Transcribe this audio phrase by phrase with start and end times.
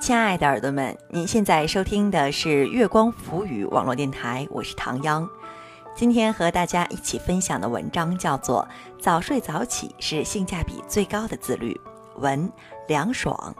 [0.00, 5.26] 亲爱的耳朵们，您现在收听的是月光浮语网络电台，我是唐央。
[5.94, 8.66] 今天和大家一起分享的文章叫做
[9.02, 11.72] 《早睡早起是性价比最高的自律》，
[12.20, 12.50] 文
[12.86, 13.54] 凉爽。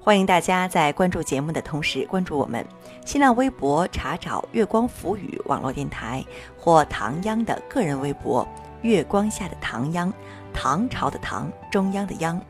[0.00, 2.64] 欢迎大家在关注节目的同时关注我们
[3.06, 6.24] 新浪微博，查找“月光浮语网络电台”
[6.58, 8.46] 或唐央的个人微博
[8.82, 10.12] “月光下的唐央”，
[10.52, 12.40] 唐朝的唐，中央的央。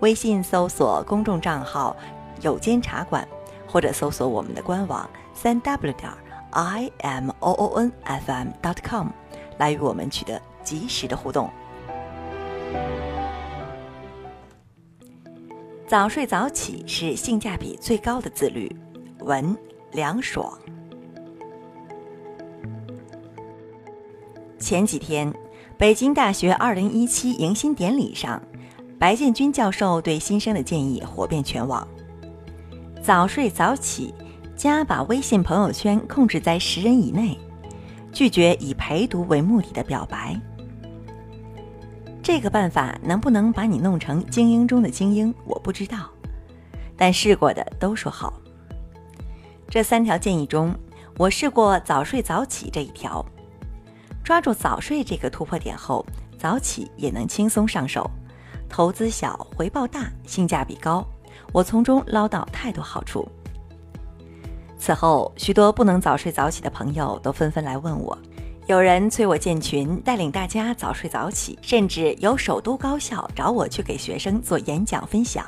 [0.00, 1.96] 微信搜索公众账号
[2.40, 3.26] “有间茶馆”，
[3.66, 6.10] 或者搜索我们的官网三 w 点
[6.50, 9.08] i m o o n f m dot com，
[9.58, 11.50] 来与我们取得及时的互动。
[15.86, 18.74] 早睡早起是性价比最高的自律。
[19.20, 19.56] 文
[19.92, 20.52] 凉爽。
[24.58, 25.32] 前几天，
[25.78, 28.40] 北京大学二零一七迎新典礼上，
[28.98, 31.86] 白建军教授对新生的建议火遍全网：
[33.04, 34.14] 早睡早起。
[34.56, 37.36] 加把微信朋友圈控制在十人以内，
[38.12, 40.40] 拒绝以陪读为目的的表白。
[42.22, 46.08] 这个办法能不能把你弄成精英中的精英，我不知道。
[46.96, 48.32] 但试过的都说好。
[49.68, 50.72] 这三条建议中，
[51.18, 53.22] 我试过早睡早起这一条。
[54.22, 56.06] 抓住早睡这个突破点后，
[56.38, 58.08] 早起也能轻松上手，
[58.68, 61.04] 投资小，回报大，性价比高。
[61.54, 63.28] 我从中捞到太多好处。
[64.76, 68.18] 此后，许多不能早睡早起的朋友都纷纷来问我，
[68.66, 75.46] 有人催我建群，带领大家早睡早起，甚至有首都高校找我去给学生做演讲分享。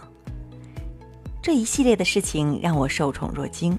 [1.43, 3.77] 这一系列的事情让我受宠若惊。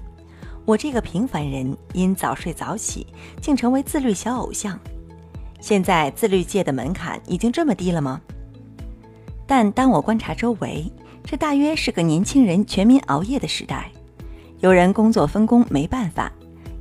[0.66, 3.06] 我这个平凡人因早睡早起，
[3.40, 4.78] 竟成为自律小偶像。
[5.60, 8.20] 现在自律界的门槛已经这么低了吗？
[9.46, 10.92] 但当我观察周围，
[11.30, 13.92] 这大约是个年轻人全民熬夜的时代。
[14.60, 16.32] 有人工作分工没办法，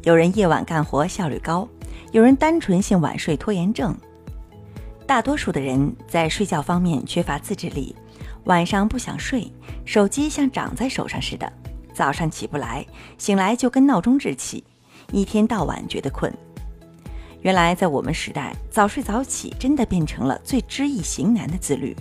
[0.04, 1.68] 有人夜晚干活效率高，
[2.14, 3.94] 有人单纯性晚睡拖延症。
[5.06, 7.94] 大多数的人在睡觉方面缺乏自制力，
[8.46, 9.52] 晚上不想睡，
[9.84, 11.52] 手机像长在手上似的，
[11.94, 12.86] 早上起不来，
[13.18, 14.64] 醒来就跟闹钟置气，
[15.12, 16.34] 一天到晚觉得困。
[17.42, 21.94] 原来在我们时代，早睡早起真的变成了最知易行难的自律。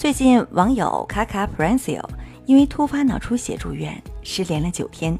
[0.00, 2.02] 最近，网友卡卡 Prancio
[2.46, 5.14] 因为突发脑出血住院，失联了九天。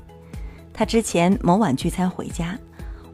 [0.72, 2.58] 他之前某晚聚餐回家，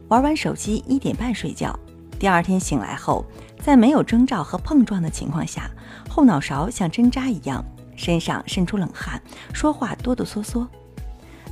[0.07, 1.77] 玩完手机一点半睡觉，
[2.17, 3.25] 第二天醒来后，
[3.61, 5.69] 在没有征兆和碰撞的情况下，
[6.09, 7.61] 后脑勺像针扎一样，
[7.97, 10.65] 身上渗出冷汗，说话哆哆嗦嗦。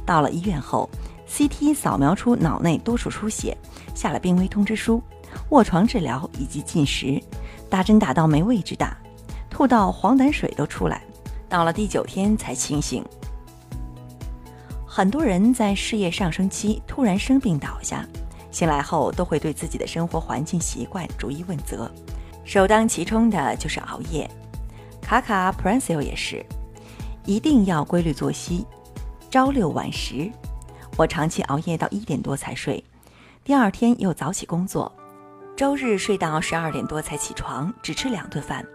[0.06, 0.90] 到了医院后
[1.30, 3.58] ，CT 扫描出脑内多处出血，
[3.94, 5.04] 下了病危通知书，
[5.50, 7.22] 卧床治疗以及禁食，
[7.70, 8.96] 打针打到没位置打。
[9.56, 11.02] 吐到黄疸水都出来，
[11.48, 13.02] 到了第九天才清醒。
[14.86, 18.06] 很多人在事业上升期突然生病倒下，
[18.52, 21.90] 醒来后都会对自己的生活环境习惯逐一问责，
[22.44, 24.30] 首当其冲的就是熬夜。
[25.02, 26.46] 卡卡 Prancio 也是，
[27.24, 28.68] 一定要规律作息，
[29.32, 30.30] 朝六晚十。
[30.98, 32.84] 我长期熬夜到一点多才睡，
[33.46, 34.92] 第二天又早起工作，
[35.56, 38.66] 周日睡到十二点多才起床，只吃两顿饭。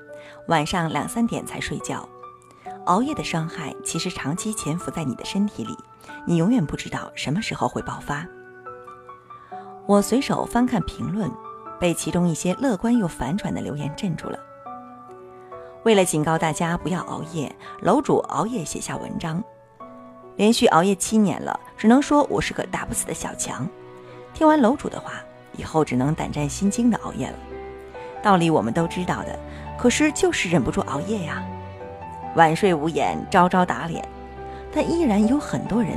[0.51, 2.07] 晚上两三点才睡觉，
[2.87, 5.77] 熬夜的伤害其实长期潜伏在你的身体里，
[6.27, 8.27] 你永远不知道什么时候会爆发。
[9.87, 11.31] 我随手翻看评论，
[11.79, 14.37] 被其中一些乐观又反转的留言镇住了。
[15.85, 19.41] 为了警告大家不要熬夜，楼主熬夜写下文章，
[20.35, 23.65] 连续熬夜七年了，只能说我是个打不死的小强。
[24.35, 25.13] 听完楼主的话，
[25.57, 27.39] 以后只能胆战心惊的熬夜了。
[28.21, 29.39] 道理我们都知道的。
[29.81, 31.43] 可是就是忍不住熬夜呀，
[32.37, 34.07] 晚睡无眼，招招打脸，
[34.71, 35.97] 但依然有很多人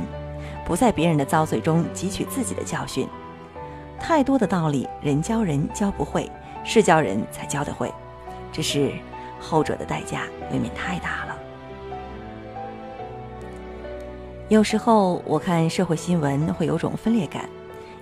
[0.64, 3.06] 不在别人的遭罪中汲取自己的教训。
[4.00, 6.30] 太多的道理，人教人教不会，
[6.64, 7.92] 是教人才教得会，
[8.50, 8.90] 只是
[9.38, 11.36] 后者的代价未免太大了。
[14.48, 17.46] 有时候我看社会新闻会有种分裂感，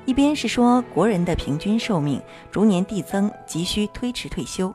[0.04, 4.72] 一边是说国人的平均寿命逐年递增，急需推迟退休。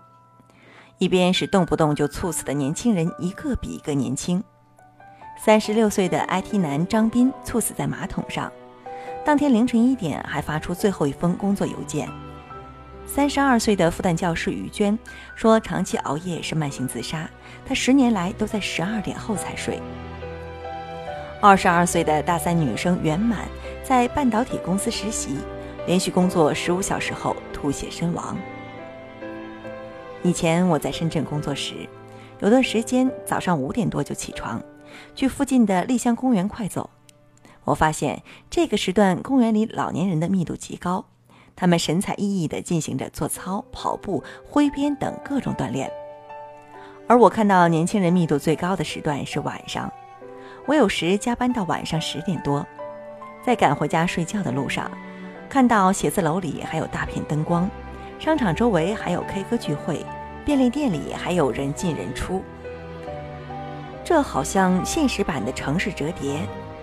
[0.99, 4.44] 一边是动不动就猝死的年轻人，一个比一个年轻。
[5.39, 8.51] 三十六岁的 IT 男张斌猝死在马桶上，
[9.23, 12.09] 当天凌晨一点还发出最后一封工作邮件。
[13.05, 14.97] 三十二岁的复旦教师于娟
[15.35, 17.29] 说，长期熬夜是慢性自杀，
[17.63, 19.79] 她十年来都在十二点后才睡。
[21.39, 23.47] 二十二岁的大三女生袁满
[23.83, 25.38] 在半导体公司实习，
[25.85, 28.35] 连续工作十五小时后吐血身亡。
[30.24, 31.75] 以前我在深圳工作时，
[32.40, 34.62] 有段时间早上五点多就起床，
[35.16, 36.90] 去附近的丽香公园快走。
[37.64, 41.06] 我发现这个时段公园里老年人的密度极高，
[41.56, 45.92] 他们神采奕奕地进行着做操、跑步、挥鞭等各种锻炼。
[47.08, 49.92] 而我看到年轻人密度最高的时段是晚上，
[50.66, 52.66] 我有时加班到晚上十点多，
[53.46, 54.92] 在赶回家睡觉的路上，
[55.48, 57.69] 看到写字楼里还有大片灯光，
[58.19, 60.06] 商场周围还有 K 歌聚会。
[60.46, 62.42] 便利店里还有人进人出，
[64.02, 66.40] 这好像现实版的城市折叠。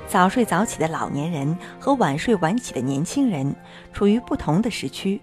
[0.07, 3.57] 早睡早起的老年人和晚睡晚起的年轻人
[3.91, 5.19] 处于不同的时区，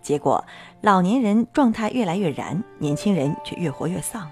[0.00, 0.42] 结果
[0.80, 4.30] 老年人状态越来越燃，年轻人却越活越丧。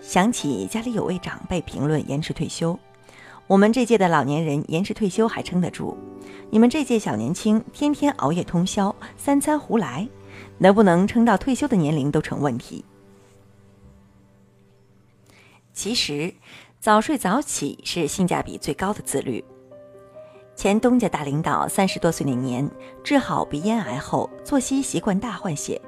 [0.00, 2.78] 想起家里有位长辈评论延迟退休，
[3.48, 5.96] 我们这届的老年人延迟退休还撑得住，
[6.50, 10.06] 你们这届小年轻天天熬夜通宵，三餐胡来。
[10.58, 12.84] 能不能撑到退休的年龄都成问题。
[15.72, 16.32] 其实，
[16.78, 19.44] 早睡早起是性价比最高的自律。
[20.54, 22.68] 前东家大领导三十多岁那年
[23.02, 25.80] 治好鼻咽癌后，作息习惯大换血。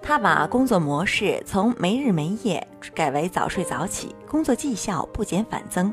[0.00, 5.92] 他把工作模式从没日没夜改为早睡早起，工作绩效不减反增。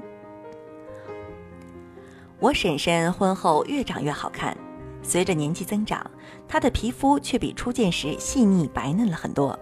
[2.39, 4.56] 我婶婶婚后越长越好看。
[5.01, 6.09] 随着年纪增长，
[6.47, 9.57] 她的皮肤却比初见时细腻白嫩了很多。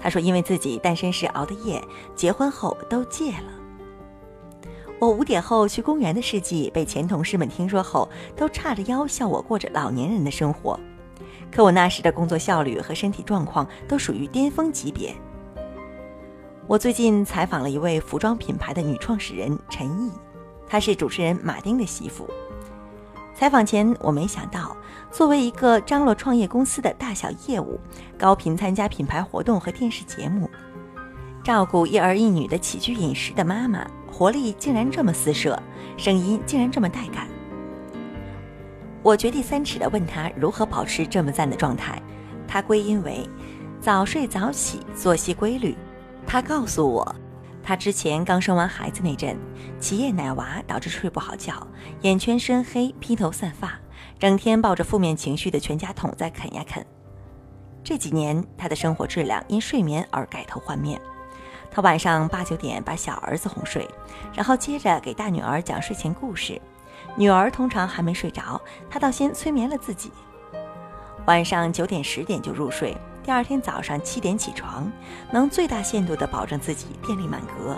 [0.00, 1.82] 她说：“因为自己单身时熬的夜，
[2.14, 4.66] 结婚后都戒了。”
[4.98, 10.78] 我五点后去公园的事迹被前同事们听说后，都叉着腰笑我过着老年人的生活。
[11.52, 15.14] 可我那时的工作效率和身体状况都属于巅峰级别。
[16.66, 20.10] 我最近采访了一位服装品牌的女创始人陈毅，
[20.68, 22.28] 她是主持人马丁的媳妇。
[23.34, 24.74] 采访前，我没想到，
[25.10, 27.78] 作为一个张罗创业公司的大小业务，
[28.16, 30.48] 高频参加品牌活动和电视节目，
[31.44, 35.62] 照顾一儿一女的起居饮食的妈妈，活力竟然这么四射，
[35.98, 37.28] 声音竟然这么带感。
[39.02, 42.00] 我掘地三尺的问他如何保持这么赞的状态，
[42.48, 43.28] 他归因为
[43.80, 45.76] 早睡早起，作息规律。
[46.26, 47.14] 他告诉我。
[47.66, 49.36] 她之前刚生完孩子那阵，
[49.80, 51.66] 起夜奶娃导致睡不好觉，
[52.02, 53.76] 眼圈深黑，披头散发，
[54.20, 56.86] 整天抱着负面情绪的全家桶在啃呀啃。
[57.82, 61.00] 这几年，她的生活质量因睡眠而改头换面。
[61.68, 63.84] 她晚上八九点把小儿子哄睡，
[64.32, 66.62] 然后接着给大女儿讲睡前故事。
[67.16, 70.12] 女儿通常还没睡着，她倒先催眠了自己。
[71.26, 72.96] 晚上九点十点就入睡。
[73.26, 74.88] 第二天早上七点起床，
[75.32, 77.76] 能最大限度地保证自己电力满格。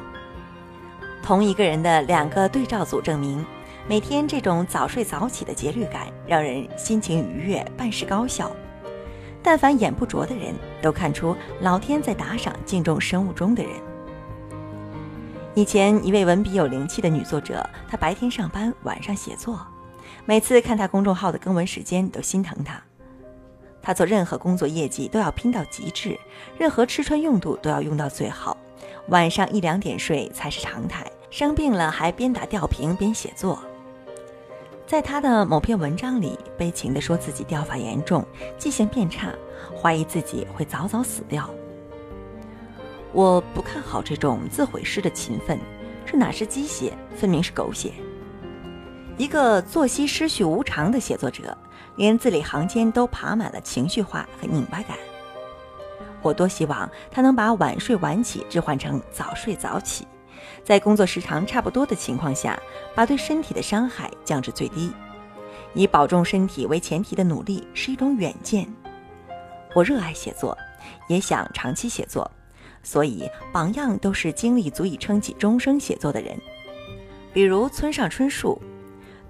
[1.22, 3.42] 同一个人的两个对照组证明，
[3.88, 8.54] 每天这种早睡早起的节律感，让人心情愉悦，办事高效。
[9.42, 13.72] 但凡眼不拙的人都看出老天在打赏敬重生物钟的人。
[15.54, 19.58] 以前一位文笔有灵气的女作者，她白天上班，晚上写作，
[20.26, 22.78] 每次看她公众号的更文时间，都心疼她。
[23.88, 26.20] 他做任何工作业绩都要拼到极致，
[26.58, 28.54] 任何吃穿用度都要用到最好，
[29.06, 31.10] 晚上一两点睡才是常态。
[31.30, 33.58] 生病了还边打吊瓶边写作。
[34.86, 38.22] 在他的某篇文章里，悲情地说自己掉发严重，
[38.58, 39.32] 记性变差，
[39.74, 41.48] 怀疑自己会早早死掉。
[43.14, 45.58] 我不看好这种自毁式的勤奋，
[46.04, 47.94] 这哪是鸡血，分明是狗血。
[49.16, 51.56] 一个作息失序无常的写作者。
[51.98, 54.96] 连字里行间都爬满了情绪化和拧巴感。
[56.22, 60.06] 我多希望他能把晚睡晚起置换成早睡早起，
[60.64, 62.58] 在工作时长差不多的情况下，
[62.94, 64.92] 把对身体的伤害降至最低。
[65.74, 68.66] 以保重身体为前提的努力是一种远见。
[69.74, 70.56] 我热爱写作，
[71.08, 72.28] 也想长期写作，
[72.82, 76.40] 所以榜样都是精力足以撑起终生写作的人，
[77.32, 78.60] 比如村上春树。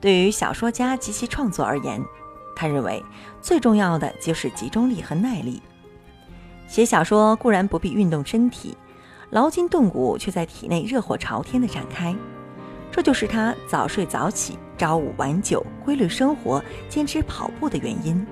[0.01, 2.01] 对于小说家及其创作而言，
[2.59, 3.01] 他认为
[3.41, 5.63] 最重要的就是集中力和耐力。
[6.67, 8.77] 写小说固然不必运动身体，
[9.31, 12.13] 劳筋动骨却在体内热火朝天的展开。
[12.91, 18.27] 这就是他早睡早起、朝五晚九、规律生活、坚持跑步的原因，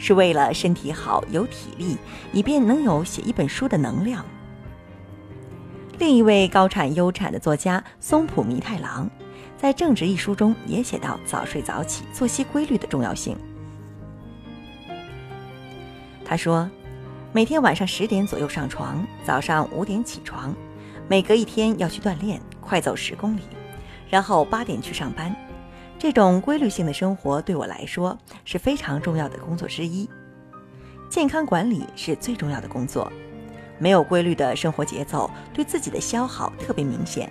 [0.00, 1.96] 是为了身体好、有体力，
[2.32, 4.24] 以便能有写一本书的能量。
[6.00, 9.08] 另一位高产优产的作家松浦弥太郎。
[9.56, 13.36] 在《正直》一书中也写到早睡早起、作息规律的重要性。
[16.24, 16.68] 他说，
[17.32, 20.54] 每天晚上十点左右上床，早上五点起床，
[21.08, 23.42] 每隔一天要去锻炼，快走十公里，
[24.08, 25.34] 然后八点去上班。
[25.98, 30.08] 这种规律性的生活对我来说是非常重要的工作之一。
[31.08, 33.10] 健康管理是最重要的工作。
[33.78, 37.30] 没有规律的生活节奏，对自己的消耗特别明显，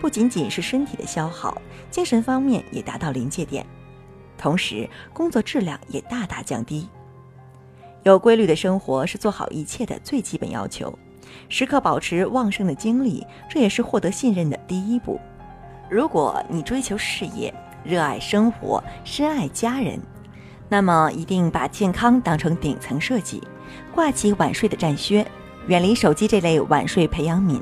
[0.00, 3.64] 不仅仅是身体的消耗，精神方面也达到临界点，
[4.36, 6.88] 同时工作质量也大大降低。
[8.04, 10.96] 有规律的生活是做好一切的最基本要求，
[11.48, 15.20] 时刻保持旺盛的精力，这也是获得信任的第一步。
[15.90, 17.52] 如果你追求事业，
[17.84, 19.98] 热爱生活，深爱家人，
[20.68, 23.42] 那么一定把健康当成顶层设计，
[23.94, 25.26] 挂起晚睡的战靴。
[25.66, 27.60] 远离手机这类晚睡培养皿，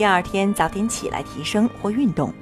[0.00, 2.32] 第二天早点起来提升或运动。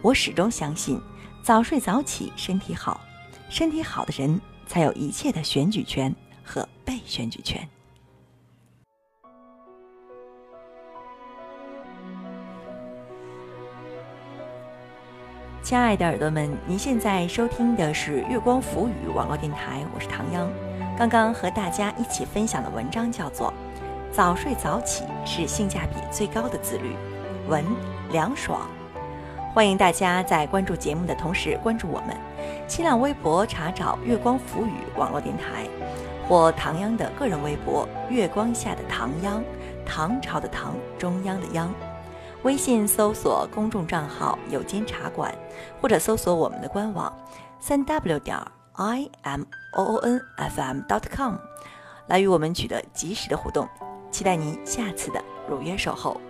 [0.00, 1.02] 我始终相信，
[1.42, 3.00] 早睡早起身体好，
[3.48, 7.68] 身体好的人才有一切的选举权和被选举权。
[15.64, 20.48] 亲爱的耳朵们，您现在收听的是月光浮语网络电台，我是唐央。
[20.96, 23.52] 刚刚和大家一起分享的文章叫做。
[24.12, 26.96] 早睡早起是性价比最高的自律。
[27.48, 27.64] 文
[28.10, 28.68] 凉爽，
[29.54, 32.16] 欢迎大家在关注节目的同时关注我们。
[32.66, 35.64] 新浪微博查找“月光浮语”网络电台，
[36.28, 39.42] 或唐央的个人微博“月光下的唐央”，
[39.86, 41.72] 唐朝的唐，中央的央。
[42.42, 45.32] 微信搜索公众账号“有间茶馆”，
[45.80, 47.12] 或者搜索我们的官网
[47.60, 48.36] “三 w 点
[48.72, 49.42] i m
[49.76, 51.34] o o n f m dot com”，
[52.08, 53.68] 来与我们取得及时的互动。
[54.10, 56.20] 期待您下次的如约守候。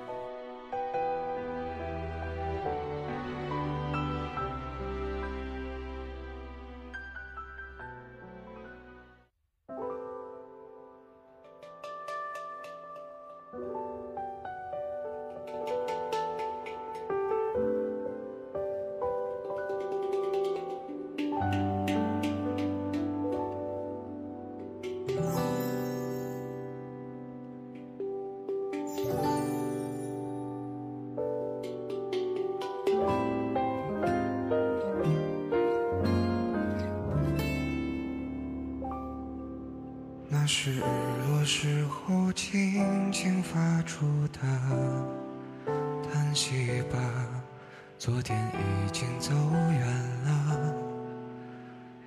[48.20, 49.80] 昨天已经走远
[50.26, 50.74] 了，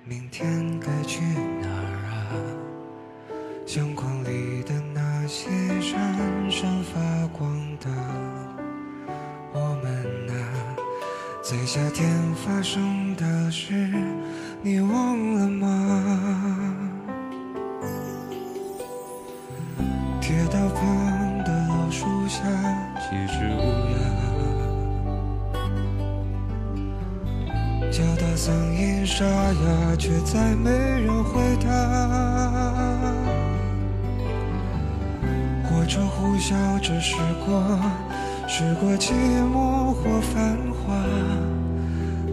[0.04, 1.24] 明天该去
[1.60, 2.30] 哪儿啊？
[3.66, 5.98] 相框里的那些闪
[6.48, 7.90] 闪发光的
[9.52, 10.76] 我们啊，
[11.42, 13.74] 在夏天发生的事，
[14.62, 15.63] 你忘了吗？
[27.94, 31.70] 叫得嗓音沙哑，却再没人回答。
[35.62, 37.14] 火车呼啸着驶
[37.46, 37.62] 过，
[38.48, 39.12] 驶过寂
[39.54, 40.92] 寞或繁华。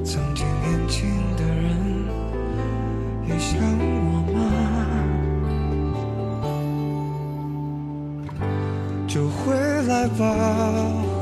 [0.03, 2.07] 曾经年轻的人，
[3.27, 4.39] 也像我吗？
[9.07, 9.53] 就回
[9.83, 10.25] 来吧，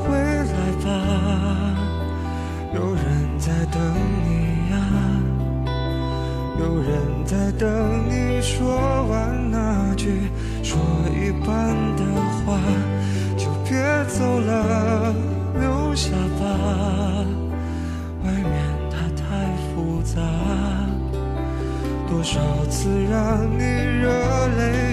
[0.02, 0.88] 回来吧，
[2.72, 3.04] 有人
[3.38, 3.78] 在等
[7.60, 7.68] 等
[8.08, 10.30] 你说完那句
[10.62, 10.78] 说
[11.12, 12.02] 一半的
[12.46, 12.58] 话，
[13.36, 13.76] 就别
[14.08, 15.14] 走了，
[15.60, 16.08] 留下
[16.40, 17.22] 吧，
[18.24, 18.50] 外面
[18.90, 20.22] 它太复杂，
[22.08, 22.40] 多少
[22.70, 24.08] 次让你热
[24.56, 24.89] 泪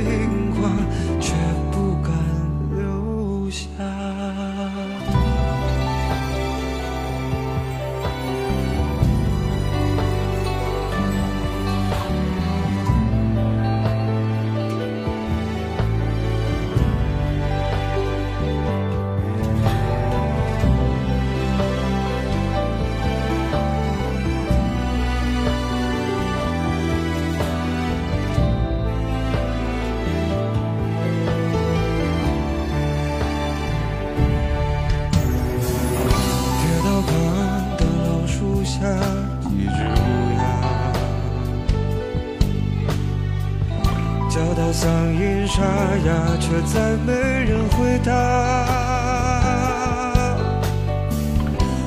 [44.38, 45.63] 聊到嗓音沙
[46.06, 48.13] 哑，却再没人回答。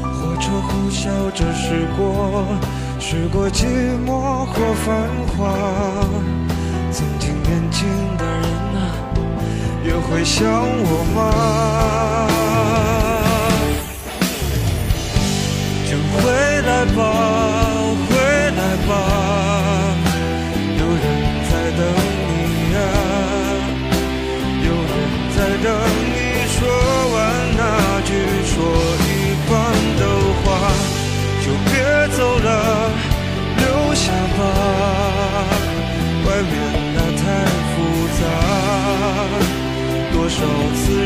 [0.03, 2.45] 火车呼啸着驶过，
[2.99, 3.67] 驶过寂
[4.05, 5.55] 寞或繁华。
[6.91, 7.87] 曾经年轻
[8.19, 8.43] 的人
[8.75, 8.79] 啊，
[9.85, 11.19] 也会想我吗？
[15.89, 16.19] 就回
[16.63, 17.01] 来吧，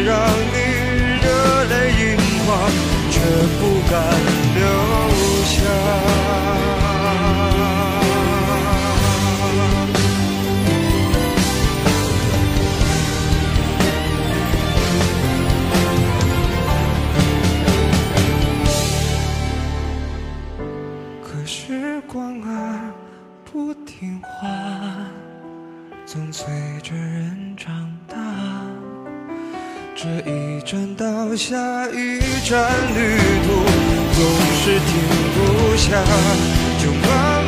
[0.05, 0.15] 让
[0.53, 0.59] 你
[1.23, 2.71] 热泪盈眶
[3.11, 3.21] 却
[3.59, 4.34] 不敢
[35.85, 36.03] 下，
[36.79, 37.44] 就把